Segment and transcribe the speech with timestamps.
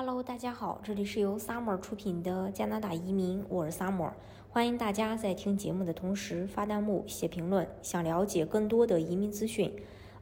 [0.00, 4.12] Hello，大家好，这里是由 Summer 出品的加拿大移民，我是 Summer，
[4.48, 7.66] 欢迎大家在听节目的同时发弹幕、写评论。
[7.82, 9.74] 想了解更多的移民资讯，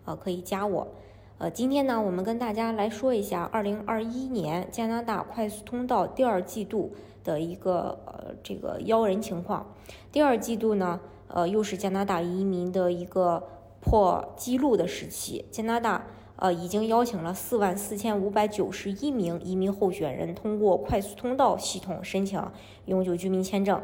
[0.07, 0.89] 呃，可以加我。
[1.37, 9.75] 呃，今天呢，我们跟大家来说一下2021年加拿大快速通道第二季度的一个呃这个邀人情况。
[10.11, 10.99] 第二季度呢，
[11.29, 13.47] 呃，又是加拿大移民的一个
[13.83, 16.07] 破纪录的时期，加拿大。
[16.37, 22.43] 呃，已经邀请了四万四千五百九十一名移民候选人通过快速通道系统申请
[22.85, 23.81] 永久居民签证。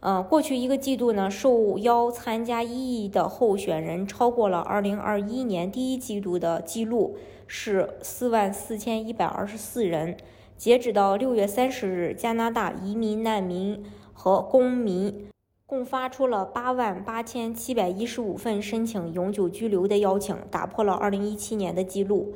[0.00, 10.16] 呃，过去一个季度呢，受邀参加异议的候选人超过了二零二一年第一季度的记录，是四万四千一百二十四人。
[10.56, 15.28] 截止到六月三十日，加拿大移民难民和公民。
[15.72, 22.34] 共发出了八万八千七百一十五份申请永久居留的邀请，打破了二零一七年的记录。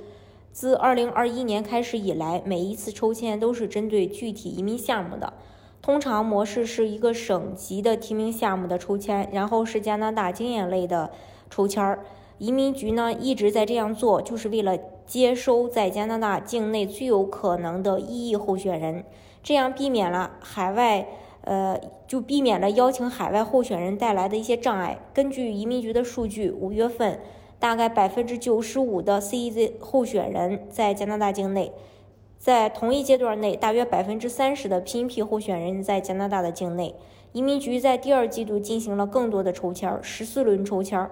[0.52, 5.34] 自二零二一年开始以来，每一次抽签都是针对具体移民项目的。
[5.82, 11.10] 通常模式是一个省级的提名项目的抽签，然后是加拿大经验类的
[11.50, 12.06] 抽签儿。
[12.38, 19.04] 移民局呢一直在这样做，就是为了接收在加拿大境内最有可能的异议候选人，
[19.42, 21.06] 这样避免了海外。
[21.46, 24.98] 呃，就避免了邀请海外候选人带来的一些障碍。
[25.14, 27.20] 根据移民局的数据，五月份
[27.60, 31.70] 大概百分之九十五的 CEZ 候选人在加拿大境内，
[32.36, 36.96] 在同一阶段内，大约百分之三十的 PNP 候选人在加拿大的境内。
[37.32, 41.08] 移民局在第二季度进行了更多的抽签，十四轮抽签，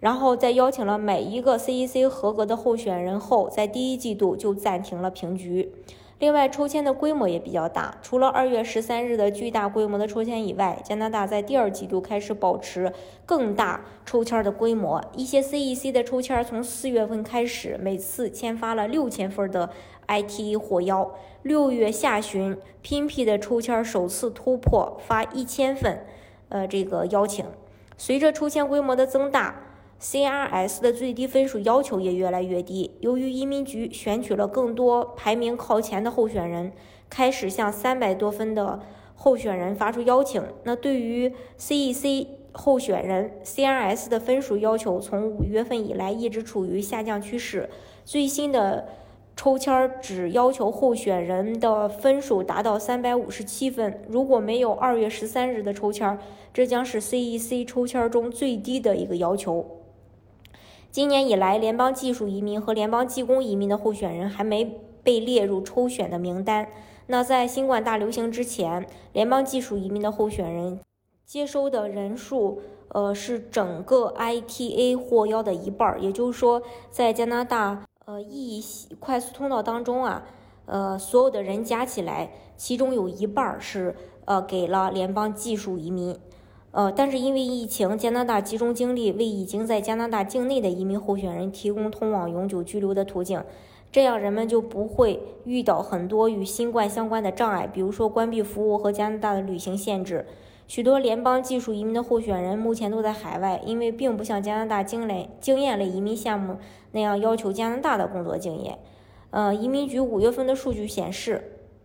[0.00, 5.72] 然后在邀请了每一个 CEC 合格的候选人后，在第一季度就暂停了评局。
[6.18, 7.96] 另外，抽签的规模也比较大。
[8.02, 12.92] 除了二月十三日的巨大规模的抽签以外，加拿大在第二季度开始保持
[13.24, 15.00] 更大抽签的规模。
[15.14, 19.70] 一些 CEC 的抽签从四月份开始，每次签发了六千份的
[20.08, 21.08] ITA 获邀。
[21.42, 26.04] 六月下旬，PNP 的抽签首次突破发一千份，
[26.48, 27.46] 呃，这个邀请。
[27.96, 29.67] 随着抽签规模的增大。
[30.00, 32.92] CRS 的最低分数要求也越来越低。
[33.00, 36.72] 由于移民局选取了更多排名靠前的候选人，
[37.10, 38.80] 开始向三百多分的
[39.16, 40.40] 候选人发出邀请。
[40.62, 47.68] 那对于 CEC 候选人，CRS 的分数要求从五月份以来一直处于下降趋势。
[48.04, 48.86] 最新的
[49.36, 54.00] 抽签只要求候选人的分数达到三百五十七分。
[54.08, 56.16] 如果没有二月十三日的抽签，
[56.54, 59.77] 这将是 CEC 抽签中最低的一个要求。
[60.90, 64.64] 今年以来，联邦技术移民和联邦技工移民的候选人还没
[65.02, 66.66] 被列入抽选的名单。
[67.08, 70.80] 那在新冠大流行之前，联邦技术移民的候选人
[71.26, 76.00] 接收的人数，呃，是整个 ITA 获邀的一半儿。
[76.00, 78.64] 也就是说，在加拿大，呃，E
[78.98, 80.24] 快速通道当中啊，
[80.64, 83.94] 呃，所有的人加起来，其中有一半儿是
[84.24, 86.16] 呃给了联邦技术移民。
[86.78, 93.42] 呃，但是因为疫情，加拿大集中精力为已经在加拿大境内的移民候选人提供通往永久居留的途径，
[93.90, 100.24] 这样人们就不会遇到很多与新冠相关的障碍，比如说关闭服务和加拿大的旅行限制。
[100.68, 106.58] 许多联邦技术移民的候选人目前都在海外，因为并不像加拿大经类经验类移民项目
[106.92, 108.78] 那样要求加拿大的工作经验。
[109.30, 111.42] 呃，移民局五月份的数据显示，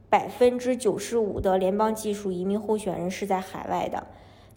[0.07, 4.05] 百分之九十五的联邦技术移民候选人是在海外的。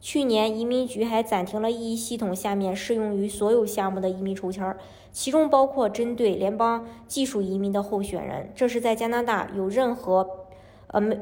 [0.01, 4.77] 去年移民局还暂停了 E 系统下面适用于所有项目的移民抽签，
[5.11, 8.51] 其中包括针对联邦技术移民的候选人。
[8.55, 10.29] 这是在加拿大有任何，
[10.89, 11.19] 呃没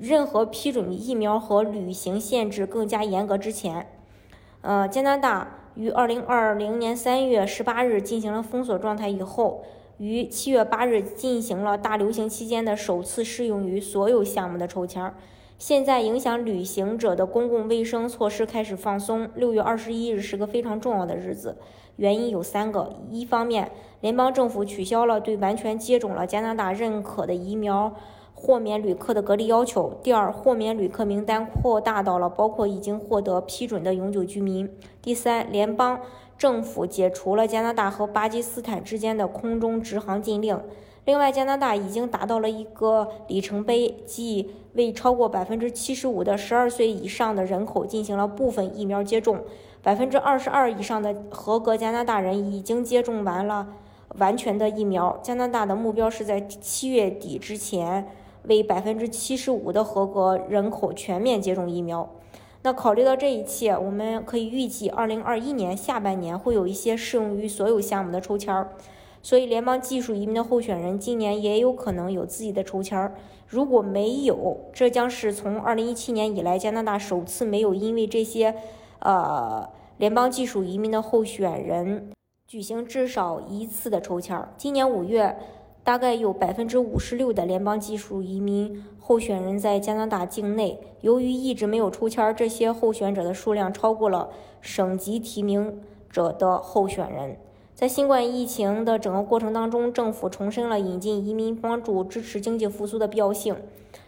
[0.00, 3.86] 任何批准疫苗和旅行限制更加严格之前。
[4.62, 9.64] 呃，加拿大于二零二零年三月十八日进行了封锁状态以后，
[9.98, 15.12] 于七月八日进行了大流行期间的首次适用于所有项目的抽签。
[15.62, 19.30] 现在影响旅行者的公共卫生措施开始放松。
[19.36, 21.56] 六月二十一日是个非常重要的日子，
[21.94, 23.70] 原因有三个：一方面，
[24.00, 27.94] 联邦政府取消了对完全接种了加拿大认可的疫苗
[28.34, 34.66] 豁免旅客的隔离要求；第二，豁免旅客名单扩大到了包括已经获得批准的永久居民；
[35.00, 36.00] 第三，联邦
[36.36, 40.60] 政府解除了加拿大和巴基斯坦之间的空中直航禁令。
[41.04, 49.40] 另外，加拿大已经达到了一个里程碑，即为超过百分之七十五的十二岁以上的人口进行了部分疫苗接种。
[49.82, 53.66] 百分之二十二以上的合格加拿大人已经接种完了
[54.18, 55.18] 完全的疫苗。
[55.24, 58.06] 加拿大的目标是在七月底之前
[58.44, 62.08] 为百分之七十五的合格人口全面接种疫苗。
[62.62, 68.70] 那考虑到这一切，我们可以预计，二零二一年下半年会有一些适用于所有项目的抽签儿。
[69.22, 73.14] 所以联邦技术移民的候选人今年也有可能有自己的抽签儿。
[73.46, 78.54] 如果没有，这将是从2017年以来加拿大首次没有因为这些，
[78.98, 82.10] 呃，联邦技术移民的候选人
[82.46, 84.52] 举行至少一次的抽签儿。
[84.58, 85.36] 今年五月。
[85.84, 94.30] 大概有百分之五十六的联邦技术移民候选人在加拿大境内，由于一直没有抽签，这些候选者的数量超过了
[94.60, 97.36] 省级提名者的候选人。
[97.74, 103.56] 在新冠疫情的整个过程当中，政府重申了引进移民帮助支持经济复苏的必要性。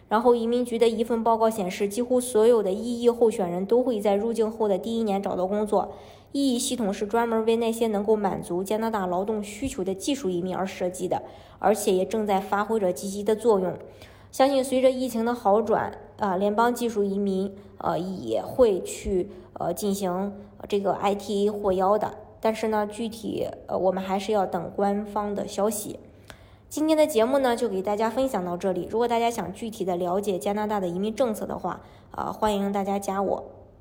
[0.08, 5.93] 然后，移民局的一份报告显示，几乎所有的异议候选人都会在入境后的第一年找到工作。
[6.31, 11.22] 异议系统是专门为那些能够满足加拿大劳动需求的技术移民而设计的，
[11.58, 13.72] 而且也正在发挥着积极的作用。
[14.31, 20.32] 相信随着疫情的好转，啊，联邦技术移民呃也会去呃进行
[20.69, 22.19] 这个 IT 获邀的。
[22.44, 25.99] 但是呢，具体呃我们还是要等官方的消息。
[26.69, 28.87] 今天的节目呢，就给大家分享到这里。
[28.91, 31.81] 如果大家想具体的了解加拿大的移民政策的话，
[32.11, 33.44] 啊，欢迎大家加我。